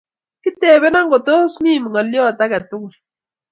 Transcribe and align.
Kitepena 0.41 0.99
ngo 1.05 1.17
tos 1.27 1.51
mi 1.63 1.71
ngolio 1.83 2.23
age 2.43 2.59
tugul 2.69 2.93